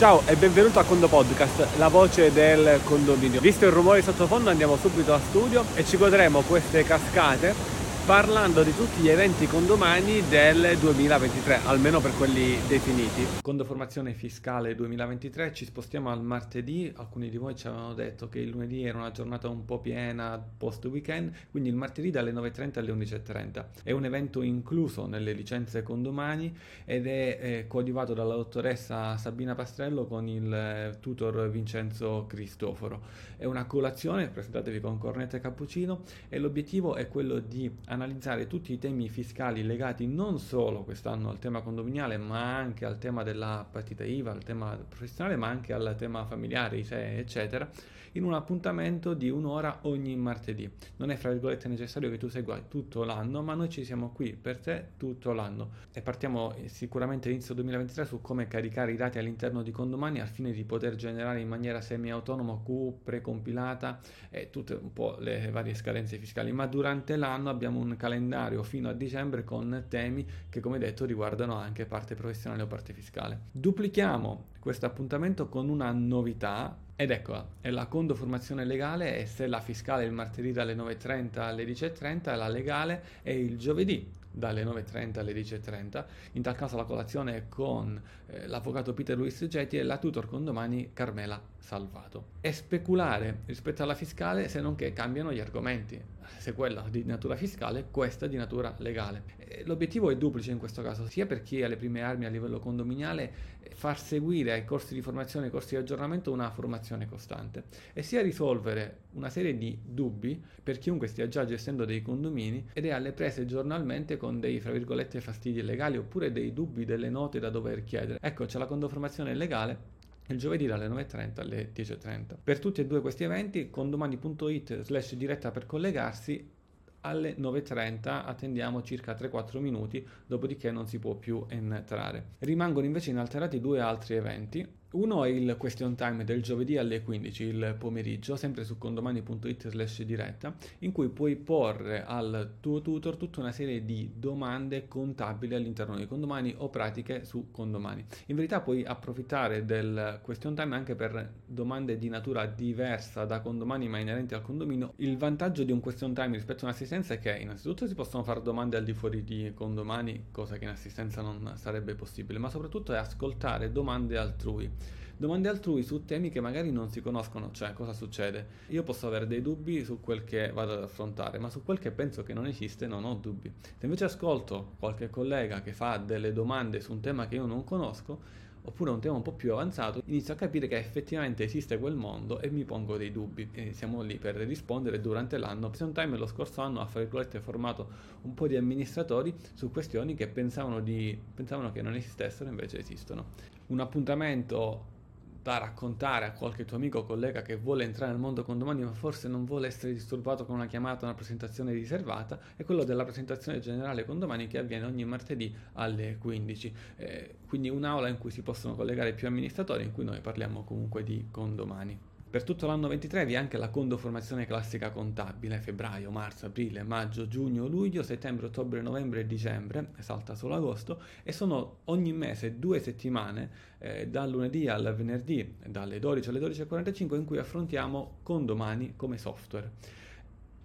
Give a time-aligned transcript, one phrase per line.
[0.00, 3.38] Ciao e benvenuto a Condo Podcast, la voce del condominio.
[3.38, 7.79] Visto il rumore sottofondo andiamo subito a studio e ci godremo queste cascate
[8.10, 13.24] parlando di tutti gli eventi condomani del 2023, almeno per quelli definiti.
[13.40, 18.48] Condoformazione fiscale 2023, ci spostiamo al martedì, alcuni di voi ci avevano detto che il
[18.48, 22.90] lunedì era una giornata un po' piena post weekend, quindi il martedì dalle 9.30 alle
[22.90, 23.64] 11.30.
[23.84, 26.52] È un evento incluso nelle licenze condomani
[26.84, 33.02] ed è eh, coadiuvato dalla dottoressa Sabina Pastrello con il eh, tutor Vincenzo Cristoforo.
[33.36, 38.46] È una colazione, presentatevi con cornetta e cappuccino e l'obiettivo è quello di analizzare analizzare
[38.46, 43.22] tutti i temi fiscali legati non solo quest'anno al tema condominiale, ma anche al tema
[43.22, 47.70] della partita IVA, al tema professionale, ma anche al tema familiare, ISEE, eccetera
[48.12, 50.68] in un appuntamento di un'ora ogni martedì.
[50.96, 54.32] Non è fra virgolette necessario che tu segua tutto l'anno, ma noi ci siamo qui
[54.32, 59.18] per te tutto l'anno e partiamo eh, sicuramente all'inizio 2023 su come caricare i dati
[59.18, 64.74] all'interno di Condomani al fine di poter generare in maniera semi-autonoma Q precompilata e tutte
[64.74, 69.44] un po' le varie scadenze fiscali, ma durante l'anno abbiamo un calendario fino a dicembre
[69.44, 73.40] con temi che come detto riguardano anche parte professionale o parte fiscale.
[73.50, 79.60] Duplichiamo questo appuntamento con una novità ed eccola, è la condoformazione legale e se la
[79.60, 85.18] fiscale è il martedì dalle 9.30 alle 10.30, la legale è il giovedì dalle 9.30
[85.18, 86.04] alle 10.30.
[86.32, 90.28] In tal caso la colazione è con eh, l'avvocato Peter Luis Getti e la tutor
[90.28, 92.24] con domani Carmela Salvato.
[92.40, 96.00] E speculare rispetto alla fiscale se non che cambiano gli argomenti.
[96.38, 99.22] Se quella di natura fiscale, questa di natura legale.
[99.64, 102.58] L'obiettivo è duplice in questo caso, sia per chi ha le prime armi a livello
[102.58, 108.02] condominiale far seguire ai corsi di formazione, ai corsi di aggiornamento una formazione costante e
[108.02, 112.90] sia risolvere una serie di dubbi per chiunque stia già gestendo dei condomini ed è
[112.90, 117.50] alle prese giornalmente con dei fra virgolette fastidi legali oppure dei dubbi delle note da
[117.50, 118.18] dover chiedere.
[118.20, 119.98] Ecco, c'è la condoformazione legale
[120.32, 122.36] il giovedì dalle 9.30 alle 10.30.
[122.42, 126.58] Per tutti e due questi eventi, condomani.it slash diretta per collegarsi
[127.02, 132.36] alle 9.30 attendiamo circa 3-4 minuti, dopodiché non si può più entrare.
[132.40, 137.44] Rimangono invece inalterati due altri eventi, uno è il question time del giovedì alle 15
[137.44, 143.38] il pomeriggio, sempre su condomani.it slash diretta, in cui puoi porre al tuo tutor tutta
[143.38, 148.04] una serie di domande contabili all'interno di condomani o pratiche su condomani.
[148.26, 153.88] In verità puoi approfittare del question time anche per domande di natura diversa da condomani
[153.88, 154.94] ma inerenti al condominio.
[154.96, 158.42] Il vantaggio di un question time rispetto a un'assistenza è che innanzitutto si possono fare
[158.42, 162.92] domande al di fuori di condomani, cosa che in assistenza non sarebbe possibile, ma soprattutto
[162.92, 164.78] è ascoltare domande altrui
[165.20, 168.46] domande altrui su temi che magari non si conoscono, cioè cosa succede?
[168.68, 171.90] Io posso avere dei dubbi su quel che vado ad affrontare, ma su quel che
[171.90, 173.52] penso che non esiste non ho dubbi.
[173.60, 177.64] Se invece ascolto qualche collega che fa delle domande su un tema che io non
[177.64, 178.18] conosco,
[178.62, 182.40] oppure un tema un po' più avanzato, inizio a capire che effettivamente esiste quel mondo
[182.40, 183.50] e mi pongo dei dubbi.
[183.52, 185.66] E siamo lì per rispondere durante l'anno.
[185.66, 187.88] Option Time lo scorso anno ha formato
[188.22, 193.26] un po' di amministratori su questioni che pensavano, di, pensavano che non esistessero, invece esistono.
[193.66, 194.96] Un appuntamento
[195.42, 198.92] da raccontare a qualche tuo amico o collega che vuole entrare nel mondo condomani ma
[198.92, 203.04] forse non vuole essere disturbato con una chiamata o una presentazione riservata è quello della
[203.04, 208.42] presentazione generale condomani che avviene ogni martedì alle 15 eh, quindi un'aula in cui si
[208.42, 211.98] possono collegare più amministratori in cui noi parliamo comunque di condomani
[212.30, 217.26] per tutto l'anno 23 vi è anche la condoformazione classica contabile, febbraio, marzo, aprile, maggio,
[217.26, 222.78] giugno, luglio, settembre, ottobre, novembre e dicembre, salta solo agosto, e sono ogni mese due
[222.78, 229.18] settimane, eh, dal lunedì al venerdì, dalle 12 alle 12.45, in cui affrontiamo condomani come
[229.18, 229.72] software.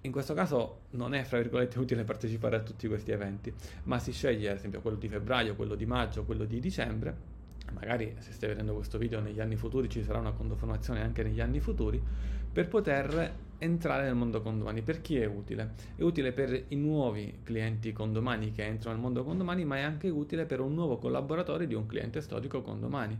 [0.02, 3.52] In questo caso non è, fra virgolette, utile partecipare a tutti questi eventi,
[3.86, 7.35] ma si sceglie ad esempio quello di febbraio, quello di maggio, quello di dicembre,
[7.74, 11.42] magari se stai vedendo questo video negli anni futuri ci sarà una condoformazione anche negli
[11.42, 12.02] anni futuri,
[12.52, 14.82] per poter entrare nel mondo condomani.
[14.82, 15.74] Per chi è utile?
[15.96, 20.10] È utile per i nuovi clienti condomani che entrano nel mondo condomani, ma è anche
[20.10, 23.18] utile per un nuovo collaboratore di un cliente storico condomani.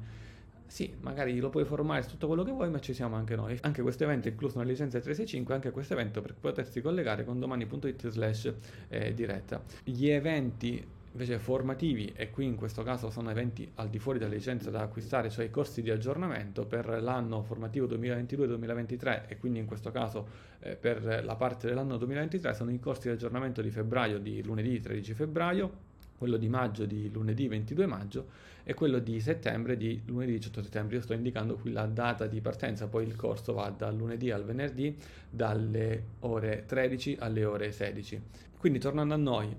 [0.68, 3.58] Sì, magari lo puoi formare su tutto quello che vuoi, ma ci siamo anche noi.
[3.62, 7.40] Anche questo evento è incluso nella licenza 365, anche questo evento per potersi collegare con
[7.40, 8.54] domani.it slash
[8.88, 9.62] eh, diretta.
[9.84, 10.86] Gli eventi
[11.16, 14.82] invece formativi e qui in questo caso sono eventi al di fuori delle licenze da
[14.82, 20.28] acquistare, cioè i corsi di aggiornamento per l'anno formativo 2022-2023 e quindi in questo caso
[20.60, 24.78] eh, per la parte dell'anno 2023 sono i corsi di aggiornamento di febbraio di lunedì
[24.82, 28.28] 13 febbraio, quello di maggio di lunedì 22 maggio
[28.66, 30.98] e quello di settembre di lunedì 18 settembre.
[30.98, 34.44] Io sto indicando qui la data di partenza, poi il corso va dal lunedì al
[34.44, 34.94] venerdì
[35.30, 38.22] dalle ore 13 alle ore 16.
[38.58, 39.56] Quindi tornando a noi,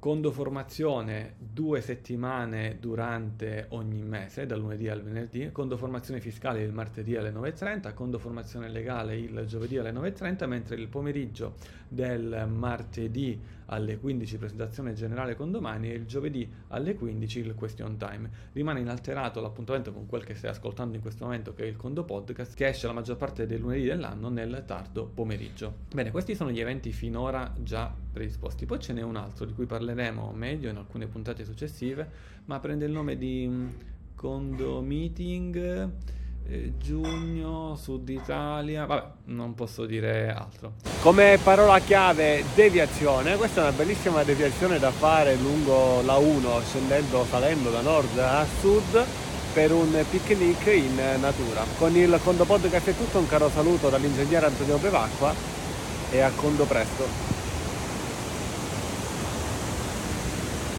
[0.00, 7.30] condoformazione due settimane durante ogni mese, dal lunedì al venerdì, condoformazione fiscale il martedì alle
[7.30, 11.56] 9.30, condoformazione legale il giovedì alle 9.30, mentre il pomeriggio
[11.86, 18.30] del martedì alle 15 presentazione generale condomani e il giovedì alle 15 il question time.
[18.52, 22.04] Rimane inalterato l'appuntamento con quel che stai ascoltando in questo momento che è il Condo
[22.04, 25.74] Podcast che esce la maggior parte dei lunedì dell'anno nel tardo pomeriggio.
[25.92, 28.66] Bene, questi sono gli eventi finora già predisposti.
[28.66, 32.08] Poi ce n'è un altro di cui parleremo meglio in alcune puntate successive,
[32.46, 33.68] ma prende il nome di mm,
[34.14, 35.90] Condo Meeting
[36.50, 40.72] eh, giugno, Sud Italia, vabbè, non posso dire altro.
[41.00, 47.24] Come parola chiave deviazione, questa è una bellissima deviazione da fare lungo la 1, scendendo,
[47.24, 49.04] salendo da nord a sud
[49.52, 51.64] per un picnic in natura.
[51.78, 55.32] Con il Condo Podcast è tutto, un caro saluto dall'ingegnere Antonio Bevacqua
[56.10, 57.39] e a Condo presto.